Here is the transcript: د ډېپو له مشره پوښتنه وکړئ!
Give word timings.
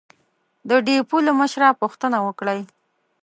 د 0.69 0.71
ډېپو 0.85 1.17
له 1.27 1.31
مشره 1.39 1.69
پوښتنه 1.81 2.17
وکړئ! 2.25 2.61